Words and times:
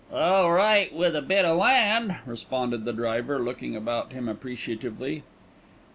"All 0.11 0.51
right 0.51 0.91
with 0.91 1.15
a 1.15 1.21
bit 1.21 1.45
o' 1.45 1.55
land," 1.57 2.15
responded 2.25 2.85
the 2.85 2.91
driver, 2.91 3.37
looking 3.37 3.75
about 3.75 4.13
him 4.13 4.27
appreciatively. 4.27 5.21